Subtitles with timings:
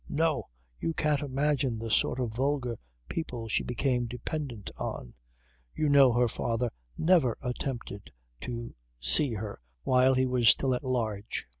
[0.09, 0.47] No!
[0.79, 5.13] You can't imagine the sort of vulgar people she became dependent on...
[5.75, 11.45] You know her father never attempted to see her while he was still at large.